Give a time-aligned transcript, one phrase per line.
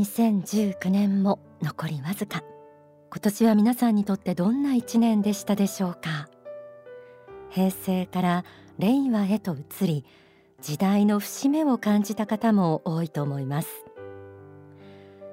[0.00, 2.42] 2019年も残りわずか。
[3.10, 6.30] 今年は皆さんにとってどんな一年でしたでしょうか？
[7.50, 8.44] 平成から
[8.78, 10.06] 令和へと移り
[10.62, 13.68] 時代の節目を感じた方も多いと思います。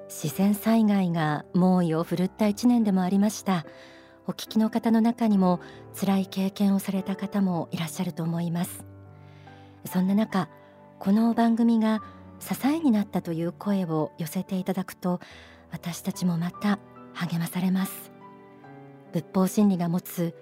[0.08, 3.64] 自然災害が猛威を振るった一年でもありました。
[4.26, 5.60] お聞きの方の中にも
[5.98, 8.84] 辛い経験をされた方もいらっしゃると思います。
[9.86, 10.50] そんな中
[10.98, 12.02] この番組が
[12.40, 15.20] 支えになったという声を寄せていただくと
[15.70, 16.78] 私たちもまた
[17.14, 18.12] 励まされます。
[19.12, 20.34] 仏法真理が持つ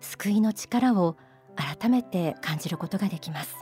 [0.00, 1.16] 救いの力を
[1.56, 3.54] 改めて感じることができます。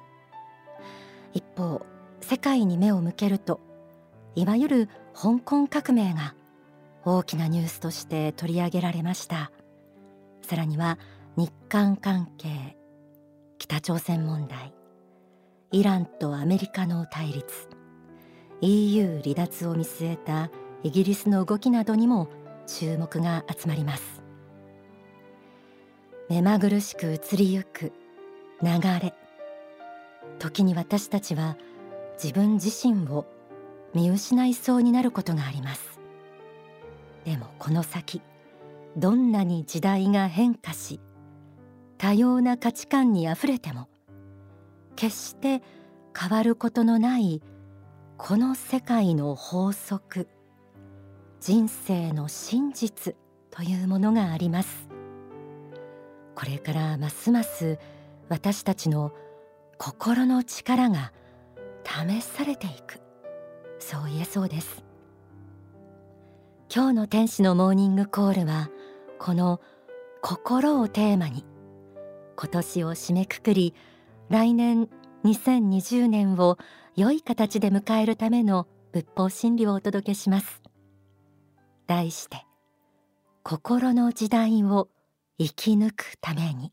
[1.33, 1.85] 一方
[2.21, 3.61] 世界に目を向けると
[4.35, 6.35] いわゆる香港革命が
[7.05, 9.53] 大きなニュースとして取り上げられました。
[10.43, 10.99] さらには
[11.37, 12.77] 日韓関係
[13.59, 14.73] 北朝鮮問題
[15.73, 17.69] イランとアメリカの対立
[18.63, 20.51] EU 離脱を見据えた
[20.83, 22.29] イギリスの動きなどにも
[22.67, 24.23] 注目が集まります。
[26.29, 27.93] 目まぐるしく移りゆく
[28.63, 29.15] 流れ。
[30.39, 31.57] 時に私たちは
[32.23, 33.27] 自分自身を
[33.95, 36.01] 見失いそうになることがあります。
[37.25, 38.23] でもこの先
[38.97, 41.01] どんなに時代が変化し
[41.99, 43.89] 多様な価値観にあふれても
[44.95, 45.61] 決して
[46.19, 47.43] 変わることのない
[48.19, 50.27] この世界の法則
[51.39, 53.15] 人生の真実
[53.51, 54.89] というものがあります。
[56.35, 57.79] これからますます
[58.31, 59.13] 私たちの
[59.77, 61.13] 心の力が
[61.85, 63.01] 試されていく。
[63.79, 64.83] そう言えそうです。
[66.75, 68.71] 今日の天使のモーニングコールは
[69.19, 69.61] この
[70.23, 71.45] 心をテーマに
[72.35, 73.75] 今年を締めくくり
[74.31, 74.89] 来年
[75.25, 76.57] 2020年を
[76.97, 80.63] 良い形で迎えるための仏法真理をお届けします。
[81.87, 82.47] 題して
[83.43, 84.89] 心の時代を
[85.39, 86.73] 生き抜くために。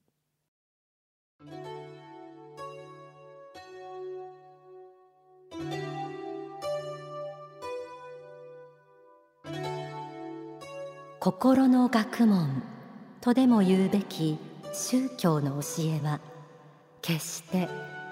[11.20, 12.64] 心の学問
[13.20, 14.38] とでも言うべき
[14.74, 16.22] 宗教の教えは
[17.02, 17.68] 決して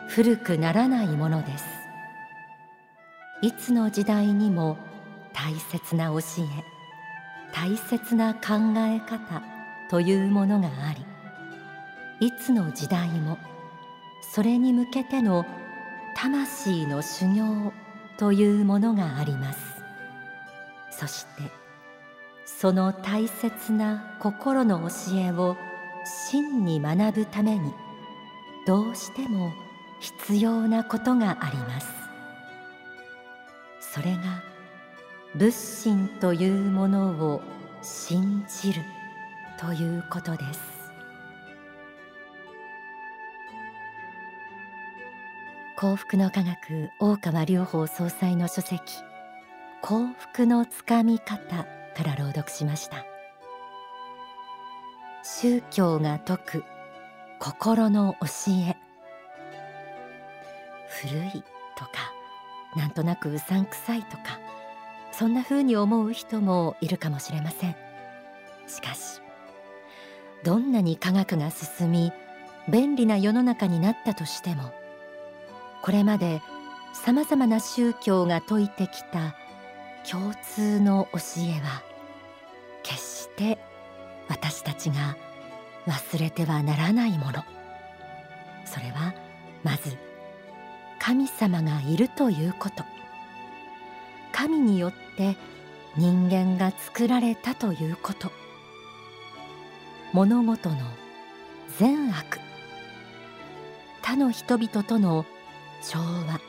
[0.10, 1.91] 古くならないものです。
[3.42, 4.78] いつの時代にも
[5.34, 6.22] 大切な教え
[7.54, 8.40] 大切な考
[8.78, 9.42] え方
[9.90, 13.38] というものがありいつの時代も
[14.34, 15.46] それに向けての
[16.16, 17.74] 魂の修行
[18.18, 19.60] というものがあります。
[20.92, 21.52] そして
[22.46, 25.58] その大切な心の教えを
[26.06, 27.74] 真に学ぶために
[28.68, 29.52] どうしても
[30.00, 32.01] 必要なことがあります。
[33.94, 34.42] それが
[35.36, 37.42] 仏心というものを
[37.82, 38.82] 信じる
[39.60, 40.62] ということです。
[45.76, 48.80] 幸福の科学大川隆法総裁の書籍
[49.82, 51.66] 幸福のつかみ方か
[52.04, 53.06] ら朗読しました。
[55.22, 56.64] 宗教が説く
[57.40, 58.78] 心の教え。
[60.88, 61.44] 古い
[61.76, 62.11] とか
[62.76, 64.40] なんとなくうさんくさいとか
[65.12, 67.76] そんな風に思う人もいるかもしれません。
[68.68, 69.22] しかし
[70.44, 72.14] どんなに科学が進み
[72.70, 74.74] 便利な世の中になったとしても
[75.82, 76.42] これまで
[76.94, 79.36] さまざまな宗教が説いてきた
[80.10, 81.84] 共通の教えは
[82.84, 83.58] 決して
[84.30, 85.18] 私たちが
[85.86, 87.44] 忘れてはならないもの。
[88.66, 89.14] それは
[89.64, 89.98] まず
[91.04, 92.84] 神様がいるということ。
[94.32, 95.36] 神によって
[95.98, 98.32] 人間が作られたということ。
[100.14, 100.78] 物事の
[101.80, 102.40] 善悪。
[104.04, 105.26] 他の人々との
[105.82, 106.40] 調和。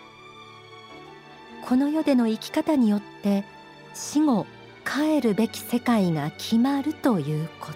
[1.67, 3.45] この世での生き方によって
[3.95, 4.47] 死後
[4.85, 7.75] 帰るべき世界が決まるということ。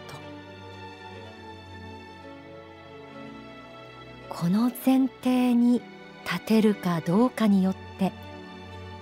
[4.28, 5.80] この前提に
[6.26, 8.12] 立てるかどうかによって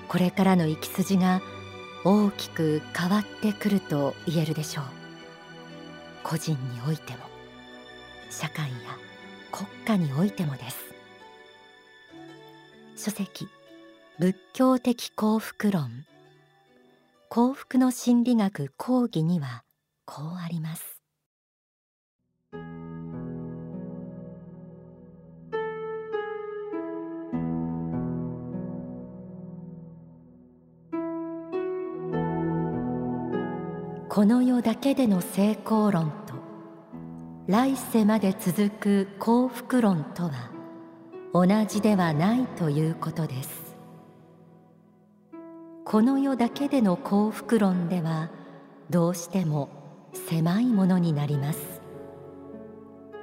[0.08, 1.40] これからの生き筋が
[2.04, 4.84] 大きく変わってくると言えるでしょう。
[6.22, 7.18] 個人においても
[8.30, 8.74] 社会や
[9.50, 10.94] 国家においてもです。
[12.96, 13.48] 書籍
[14.18, 16.04] 仏教的幸福論。
[17.28, 19.64] 幸福の心理学講義には
[20.06, 20.93] こうあります。
[34.14, 36.34] この世だけでの成功論と
[37.48, 40.52] 来世まで続く幸福論とは
[41.32, 43.76] 同じではないということです。
[45.84, 48.30] この世だけでの幸福論では
[48.88, 49.68] どうしても
[50.28, 51.82] 狭いものになります。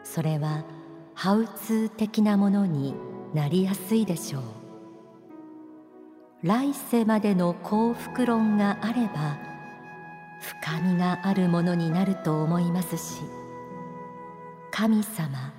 [0.03, 0.65] それは
[1.13, 2.95] ハウツー的なものに
[3.33, 4.43] なりやすいでしょう。
[6.43, 9.50] 来世までの幸福論があれば
[10.41, 13.21] 深みがあるものになると思いますし
[14.71, 15.53] 神様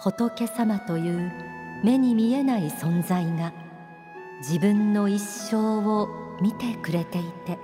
[0.00, 1.32] 仏様という
[1.84, 3.52] 目に見えない存在が
[4.38, 6.08] 自分の一生を
[6.40, 7.58] 見てくれていて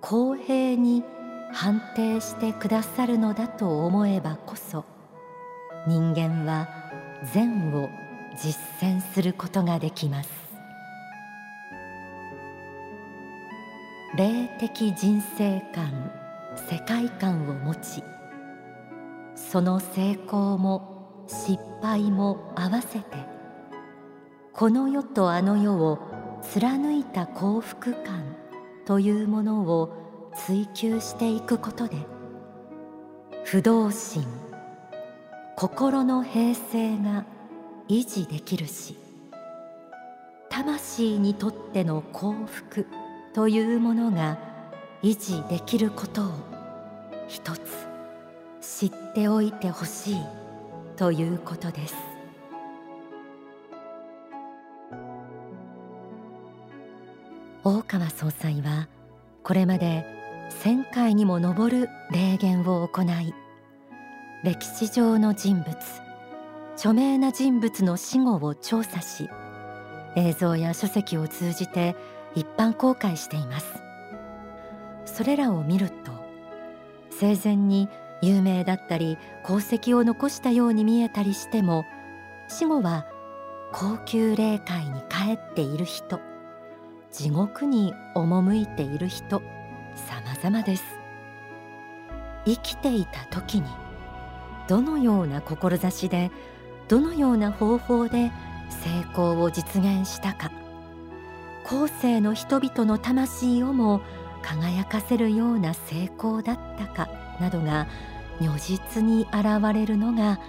[0.00, 1.04] 公平に
[1.52, 4.84] 判定してくださるのだと思えばこそ
[5.86, 6.68] 人間は
[7.32, 7.88] 善を
[8.36, 10.41] 実践することができます。
[14.14, 16.12] 霊的人生観
[16.68, 18.04] 世界観を持ち
[19.34, 23.06] その成功も失敗も合わせて
[24.52, 25.98] この世とあの世を
[26.42, 28.36] 貫いた幸福感
[28.84, 31.96] というものを追求していくことで
[33.44, 34.26] 不動心
[35.56, 37.24] 心の平静が
[37.88, 38.94] 維持できるし
[40.50, 42.86] 魂にとっての幸福
[43.34, 44.38] というものが
[45.02, 46.32] 維持できることを
[47.28, 47.60] 一つ
[48.60, 50.16] 知っておいてほしい
[50.96, 51.94] ということです。
[57.64, 58.88] 大川総裁は
[59.44, 60.04] これまで
[60.64, 63.34] 1000回にも上る霊言を行い
[64.42, 65.76] 歴史上の人物
[66.74, 69.30] 著名な人物の死後を調査し
[70.16, 71.94] 映像や書籍を通じて
[72.34, 73.82] 一般公開しています。
[75.04, 76.12] それらを見ると
[77.10, 77.88] 生前に
[78.22, 81.84] 有名だったり功績を残したように見えたりしても
[82.48, 83.06] 死後は
[83.72, 86.20] 高級霊界に帰っている人
[87.10, 89.42] 地獄に赴いている人
[89.94, 90.84] 様々です。
[92.44, 93.68] 生きていた時に
[94.68, 96.30] どのような志で
[96.88, 98.32] どのような方法で
[98.70, 100.61] 成功を実現したか。
[101.64, 104.00] 後世の人々の魂をも
[104.42, 107.08] 輝かせるような成功だったか
[107.40, 107.86] などが
[108.40, 110.40] 如実に現れるのが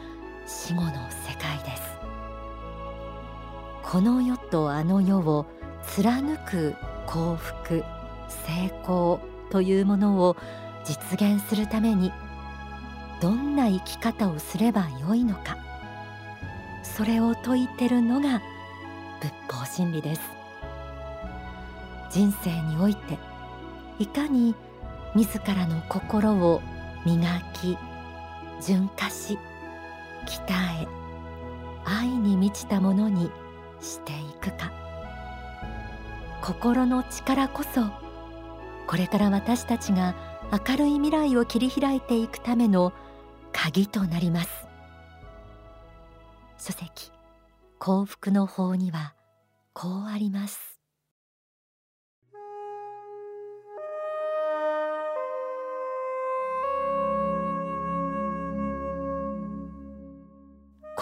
[0.46, 1.84] 死後の世界です。
[3.84, 5.46] この世とあの世を
[5.84, 6.74] 貫く
[7.06, 7.84] 幸福
[8.28, 9.20] 成功
[9.52, 10.36] というものを
[10.84, 12.12] 実現するために
[13.22, 15.58] どんな生き方をすればよいのか
[16.82, 18.42] それを説いてるのが
[19.22, 20.43] 仏法真理です。
[22.14, 23.18] 人生において
[23.98, 24.54] いかに
[25.16, 26.62] 自らの心を
[27.08, 27.24] 磨
[27.54, 27.76] き
[28.62, 29.40] 純化し
[30.28, 30.44] 鍛
[30.84, 30.88] え
[31.86, 33.32] 愛に満ちたものに
[33.82, 34.72] していくか。
[36.44, 37.82] 心の力こそ
[38.86, 40.14] これから私たちが
[40.52, 42.94] 明るい未来を切り開いていくための
[43.52, 44.50] 鍵となります。
[46.60, 47.12] 書籍
[47.80, 49.16] 幸福の法には
[49.74, 50.73] こうあります。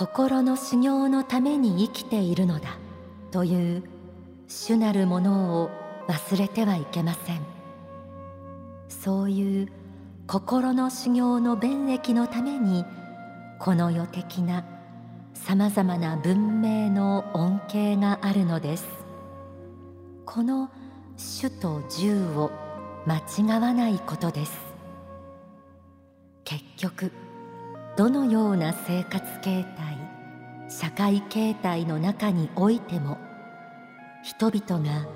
[0.01, 2.79] 心の修行のために生きているのだ
[3.29, 3.83] という
[4.47, 5.69] 主なるものを
[6.07, 7.41] 忘れてはいけません。
[8.89, 9.67] そういう
[10.25, 12.83] 心の修行の弁益のために
[13.59, 14.65] この世的な
[15.35, 18.87] さまざまな文明の恩恵があるのです。
[20.25, 20.71] この
[21.15, 22.49] 主と従を
[23.05, 24.57] 間違わないことです。
[26.43, 27.11] 結局
[28.01, 29.95] どのような生活形態
[30.67, 33.19] 社会形態の中においても
[34.23, 35.07] 人々が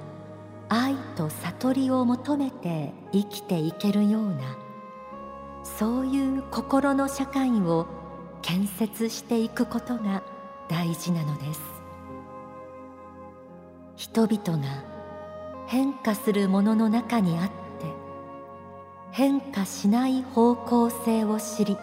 [0.69, 4.55] 愛と悟りを求めて生きていけるような
[5.63, 7.87] そういう心の社会を
[8.43, 10.21] 建設していくことが
[10.69, 11.61] 大事なのです。
[13.95, 14.83] 人々が
[15.65, 17.53] 変化するものの中にあって
[19.09, 21.79] 変化しない方向性を知り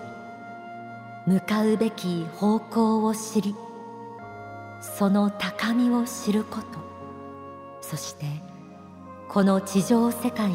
[1.26, 3.54] 向かうべき方向を知り
[4.80, 6.78] その高みを知ること
[7.80, 8.26] そして
[9.28, 10.54] この地上世界を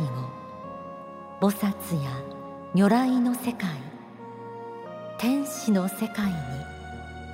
[1.40, 2.10] 菩薩や
[2.74, 3.70] 如来の世界
[5.18, 6.34] 天使の世界に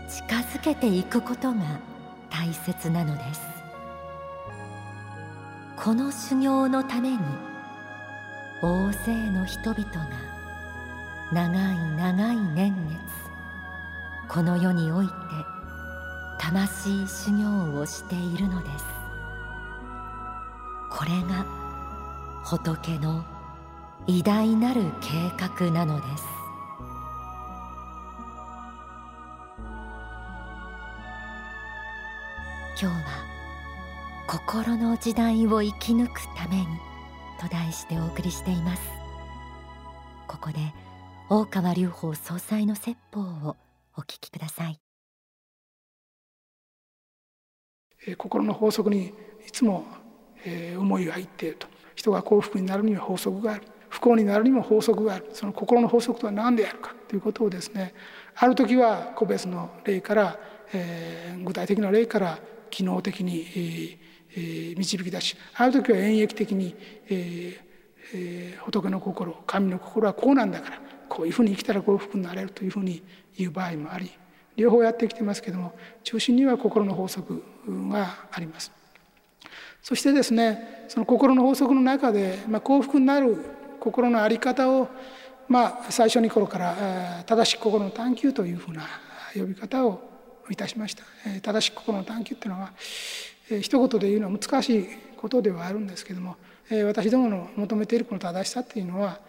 [0.09, 1.79] 近づけていくことが
[2.29, 3.53] 大切なのです。
[5.83, 7.17] この修行のために
[8.61, 10.07] 大勢の人々が
[11.33, 13.22] 長い長い年月
[14.29, 15.13] この世において
[16.39, 18.85] 魂修行をしているのです。
[20.89, 21.45] これが
[22.43, 23.23] 仏の
[24.07, 26.23] 偉大なる計画なのです。
[32.81, 33.03] 今日は
[34.27, 36.65] 心の時代を生き抜くために
[37.39, 38.81] と題してお送りしています。
[40.27, 40.73] ここで
[41.29, 43.55] 大川隆法総裁の説法を
[43.97, 44.79] お聞きください。
[48.17, 49.13] 心の法則に
[49.47, 49.85] いつも
[50.77, 51.67] 思いがいっていると。
[51.95, 53.63] 人が幸福になるには法則がある。
[53.89, 55.29] 不幸になるにも法則がある。
[55.33, 56.95] その心の法則とは何であるか。
[57.07, 57.93] ということをですね
[58.35, 60.39] ある時は個別の例から、
[60.73, 62.39] えー、具体的な例から
[62.71, 63.45] 機能的に、
[64.35, 66.75] えー、導き出しある時は演繹的に、
[67.07, 67.57] えー
[68.15, 70.92] えー、仏の心神の心はこうなんだから。
[71.13, 73.03] こういうふうに生きたら幸福になれるというふうに
[73.37, 74.11] 言う場合もあり
[74.55, 78.71] 両方やってきてますけども中心には心の法則があります。
[79.83, 83.37] そしてですねその心の法則の中で、まあ、幸福になる
[83.79, 84.87] 心の在り方を、
[85.47, 88.83] まあ、最初に頃から正しく心の探求というふうな
[89.35, 90.01] 呼び方を
[90.49, 91.03] いたしました。
[91.41, 92.71] 正しく心の探求っていうのは
[93.61, 96.37] 一言で言うのは難しいことではあるんですけども
[96.87, 99.19] 私どもの求めているこの正しさっていうのは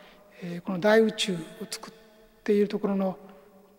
[0.65, 1.39] この大宇宙を
[1.71, 1.95] 作っ
[2.43, 3.19] ているところの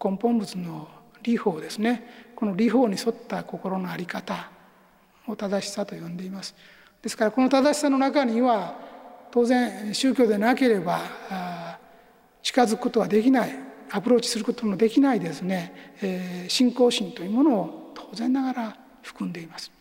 [0.04, 0.88] 根本物の
[1.24, 4.52] 理法ですねこの理法に沿った心の在り方
[5.28, 6.56] を正しさと呼んでいます。
[7.02, 8.78] ですからこの正しさの中には
[9.32, 11.00] 当然宗教でなければ
[12.42, 13.52] 近づくことはできない
[13.92, 19.72] アプローチすることのできないですね、え信仰心というものを当然ながら含んでいます。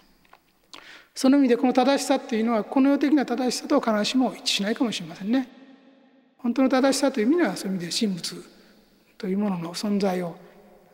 [1.15, 5.49] その意味でこの正しさっていうのはこの世的な正しさと必ずしも一致しないかもしれませんね。
[6.45, 8.37] 本当の正しさという意味ではそういう意味で神仏
[9.17, 10.37] というものの存在を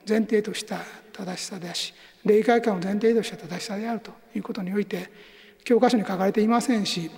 [0.09, 0.79] 前提とした
[1.13, 1.93] 正しさであし
[2.25, 5.11] 霊界観を前提とした正しさであるということにおいて
[5.65, 7.11] 教科書に書かれていませんし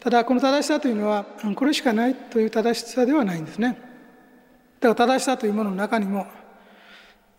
[0.00, 1.24] ただこの正しさというのは
[1.54, 3.78] これしかないという正しさではないんですね。
[4.80, 6.26] だから正しさというものの中にも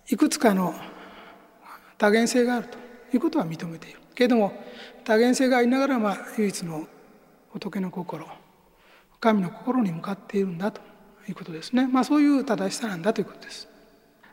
[0.10, 0.74] いくつかの
[1.98, 2.78] 多元性があると
[3.14, 4.54] いうことは認めているけれども
[5.04, 6.88] 多元性がありながらまあ唯一の
[7.50, 8.26] 仏の心
[9.20, 10.82] 神の心に向かっているんだと
[11.28, 11.88] いうことですね。
[11.88, 13.68] まあ、そういう正しさなんだということです。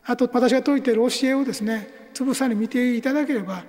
[0.05, 3.65] あと私が説いている教えをですねつぶさに見ていただければ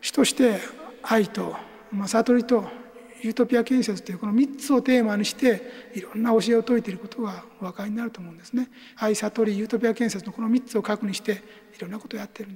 [0.00, 0.60] 主として
[1.02, 1.56] 愛と、
[1.90, 2.64] まあ、悟りと
[3.22, 8.68] ユートピア建設というこの3つをテーマにしていろんな教えを説いていることがお分かりになると思うんですね。
[8.96, 11.42] 愛悟りユートピア建設のこの3つを確認して
[11.76, 12.50] いろんなことをやってる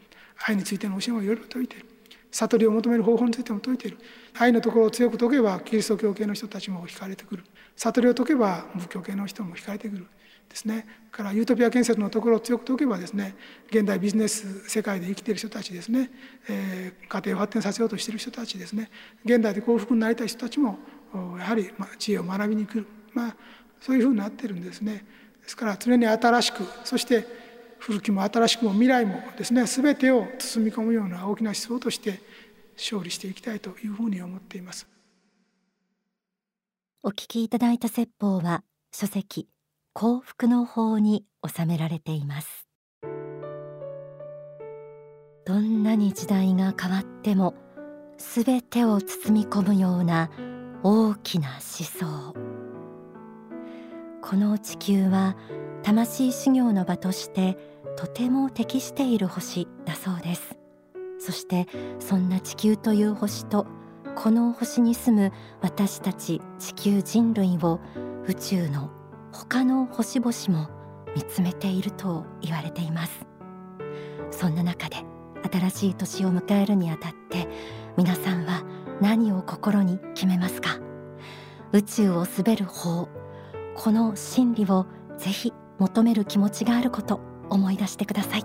[0.46, 1.86] 愛についての教えもいろいろ説いている
[2.34, 3.98] 悟りを求める方法についても説いている。
[4.38, 7.44] 愛のところを強く説けばキリスト教系の人たちも惹かれてくる。
[7.76, 10.06] 悟りを説けば仏教系の人も惹かれてくる
[10.48, 10.86] ですね。
[11.12, 13.36] からユートピア建設のところを強く説けばですね
[13.70, 16.10] 現代ビジネス世界で生きている人たちですね、
[16.48, 18.90] えー、家庭を発展させようとしている人たちですね
[19.24, 20.78] 現代で幸福になりたい人たちも
[21.38, 23.36] やはり知恵を学びに来る、まあ、
[23.80, 25.04] そういうふうになってるんですね。
[25.40, 27.43] ですから常に新しくそして
[27.86, 32.20] 古きも新しくも未来もですね全てを包み込むような大きな思想として
[32.76, 34.88] 勝利していきたいというふうに思っています。
[37.06, 39.46] お聞きいただいた説法は書籍
[39.92, 42.66] 幸福の法に収められています
[45.44, 47.54] どんなに時代が変わっても
[48.16, 50.30] すべてを包み込むような
[50.82, 52.53] 大きな思想
[54.26, 55.36] この地球は
[55.82, 57.58] 魂修行の場として
[57.98, 60.56] とても適している星だそうです。
[61.18, 61.66] そして
[62.00, 63.66] そんな地球という星と
[64.16, 67.80] この星に住む私たち地球人類を
[68.26, 68.90] 宇宙の
[69.30, 70.70] 他の星々も
[71.14, 73.26] 見つめていると言われています。
[74.30, 74.96] そんな中で
[75.52, 77.46] 新しい年を迎えるにあたって
[77.98, 78.64] 皆さんは
[79.02, 80.78] 何を心に決めますか？
[81.72, 83.06] 宇宙を滑る方
[83.76, 84.86] この真理を
[85.18, 88.44] ぜひ求める気持ちがあること思い出してください。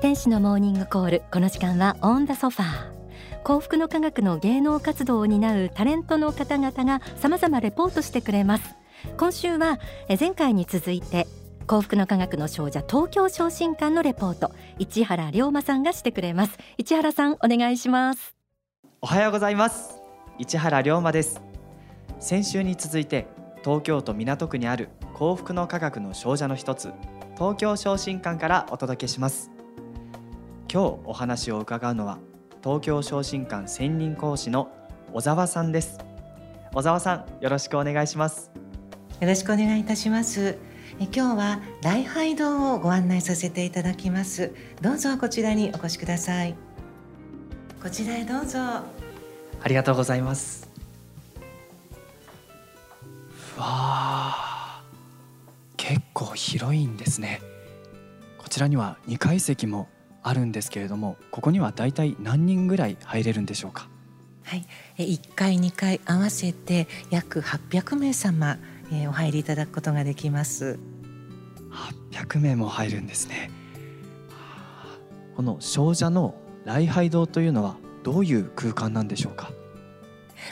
[0.00, 1.22] 天使のモーニングコール。
[1.30, 3.42] この時間はオンダソファー。
[3.44, 8.74] 幸福の科学の芸能活動を担うタレントの方々が様々レポートしてくれます。
[9.18, 9.78] 今週は
[10.18, 11.26] 前回に続いて
[11.70, 14.50] 幸福の科学の少女東京昇進館のレポート
[14.80, 16.58] 市原龍馬さんがしてくれます。
[16.78, 18.34] 市原さんお願いします。
[19.00, 19.94] おはようございます。
[20.36, 21.40] 市原龍馬です。
[22.18, 23.28] 先週に続いて
[23.62, 26.90] 東京都港区にある幸福の科学の少女の一つ
[27.36, 29.52] 東京昇進館からお届けします。
[30.68, 32.18] 今日お話を伺うのは
[32.64, 34.72] 東京昇進館専任講師の
[35.12, 36.00] 小沢さんです。
[36.74, 38.50] 小沢さんよろしくお願いします。
[39.20, 40.56] よろしくお願いいたします
[41.02, 44.52] え今日は礼拝堂をご案内させていただきます。
[44.82, 46.54] どうぞこちらにお越しください。
[47.82, 48.58] こちらへどうぞ。
[48.60, 48.84] あ
[49.66, 50.68] りがとうございます。
[53.56, 54.82] わあ
[55.78, 57.40] 結構広いんですね。
[58.36, 59.88] こちらには2階席も
[60.22, 63.88] あるんですけれどもここにはだいたい何人ぐらい入れるんでしょうか？
[64.44, 64.66] はい、
[64.98, 68.58] 1階2階合わせて約800名様
[69.08, 70.78] お入りいただくことができます。
[72.12, 73.50] 800名も入るんですね。
[75.36, 79.52] この少女の礼拝堂というのはどういう空間なんでしょうか？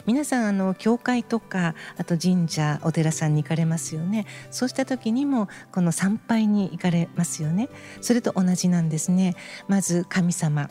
[0.05, 4.25] 皆さんあの教会とかあと神社お寺さんに行かれますよね。
[4.51, 7.69] そうした時にもこの参拝に行かれますよね。
[8.01, 9.35] それと同じなんですね。
[9.67, 10.69] まず神様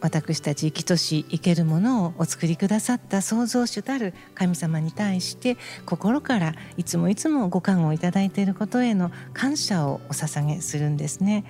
[0.00, 11.44] 私たち生きとし生けるものをお作りくださった創造主たる神様に対して心からいつもいつもご加護をいただいていることへの感謝をお捧げするんですね。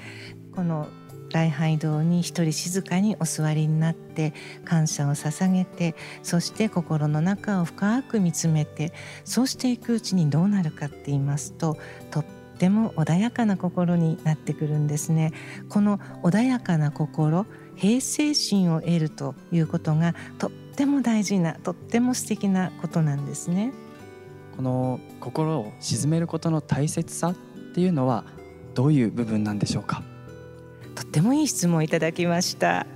[0.55, 0.89] この
[1.33, 8.93] 礼拝堂に一人静かにお座りになって感謝を捧げてそして心の中を深く見つめて
[9.25, 11.77] そうしていくうちにどうなるかって言いますと
[12.11, 12.25] とっ
[12.59, 15.33] ても穏やかな心になってくるんですね
[15.69, 17.47] この穏やかな心
[17.81, 23.73] 平静心を得るということがとっても大事なとっても素敵なことなんですね。
[24.55, 27.35] この心を鎮めることの大切さっ
[27.75, 28.25] ていうのは
[28.75, 30.03] どういう部分なんでしょうか？
[30.95, 32.87] とってもいい質問いただきました。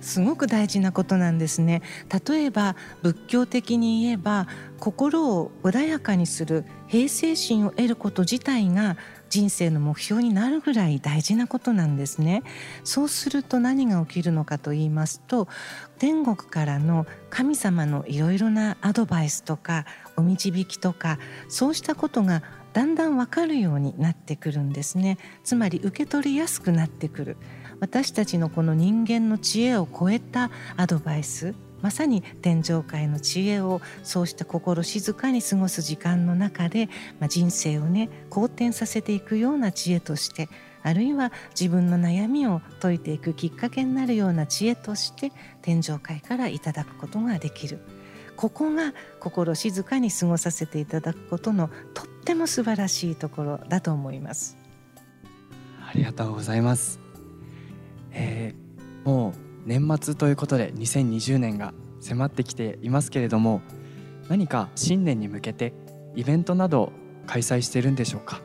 [0.00, 1.82] すごく大事なことなんですね。
[2.26, 8.96] 例えば仏教的に言えば心を穏やかにする平静心を得ること自体が
[9.30, 12.42] 人生の目標になるぐらい大事なことなんですね。
[12.84, 15.48] そうすると何が起きるのかと言いますと
[15.98, 25.18] 天国からの神様のいろいろなアドバイスとかお導きとかそうしたことがだんだんわかるようになってくるんですね。
[25.44, 27.36] つまり受け取りやすくなってくる。
[27.80, 36.88] 私たちのこの人間の知恵を超えたアドバイスまさに天上界の知恵をそうした心静かに過ごす時間の中で、
[37.18, 40.48] まあ、人生をね好転させていくような知恵として
[40.82, 47.80] あるいは自分の悩みを解いていくきっかけになるような知恵として天上界からいただくことができる。
[48.36, 54.56] ここが心静かに過ごさせていただくことのとっても素晴らしいところだと思います。
[55.90, 57.00] ありがとうございます、
[58.12, 63.60] えー、もう年末ということで2020年が迫ってきていますけれども
[64.28, 65.74] 何か新年に向けて
[66.14, 66.92] イベントなど
[67.26, 68.40] 開催しているんでしょうか？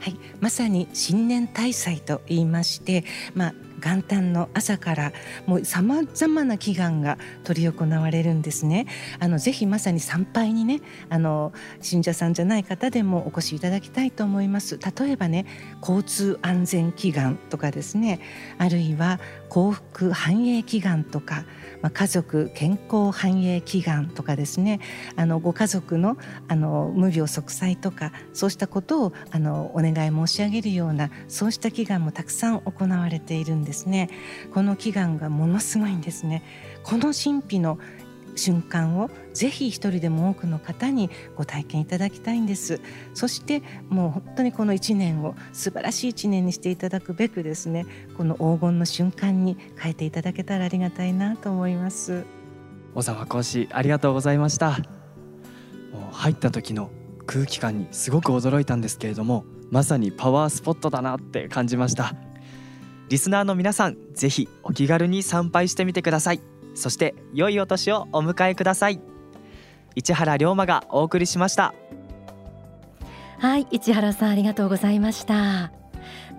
[0.00, 5.12] はい、まさに新年大祭と言いまして、まあ、元旦の朝から
[5.46, 8.86] もうさまざまな祈願が執り行われるんですね。
[9.18, 14.78] あのぜひまさに参拝にねあの信者さんじゃない方でもお越しいただきたいと思います。
[14.78, 15.46] 例えばね
[15.80, 18.20] 交通安全祈願とかですね
[18.58, 21.44] あるいは幸福繁栄祈願とか、
[21.82, 24.80] まあ、家族健康繁栄祈願とかですね
[25.16, 26.16] あのご家族の
[26.48, 34.08] あの無病息災とかそうしたことをあのお願い申し上げるようなそうした祈願もたくさん行われているんですですね。
[34.54, 36.42] この祈願がものすごいんですね。
[36.82, 37.78] この神秘の
[38.36, 42.80] 瞬間をぜひ一人でも多くの方にご体験いただきたいんです
[43.14, 52.24] そしてもう本当にこの一年を素晴らしい一年にしていただくべくですねこの黄金の瞬間に変えていただけたらありがたいなと思います
[52.94, 54.70] 小沢講師ありがとうございました
[55.92, 56.90] もう入った時の
[57.26, 62.14] 空気感にすごく驚いたんですけれどもまさにパワースポットだなって感じました
[63.08, 66.40] リスナーの皆さんぜひお気軽に参拝してみてください。
[66.74, 69.00] そして良いお年をお迎えください。
[69.94, 71.72] 市原龍馬がお送りしました。
[73.38, 75.72] はい市原さんありがとうございました。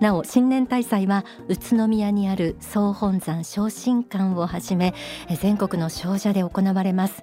[0.00, 4.94] なお新年大祭は宇都宮にある総本山昇進館をはじめ
[5.40, 7.22] 全国の少女で行われます。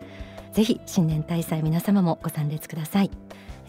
[0.54, 3.12] ぜひ新年大祭皆様もご参列ください。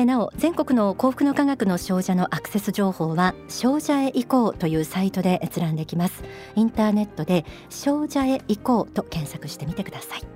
[0.04, 6.22] なお全国の幸福の科学の少女のアクセス情報は少女へ行こうというサイトで閲覧できます。
[6.54, 10.36] インターネットで少女へ行こうと検索してみてください。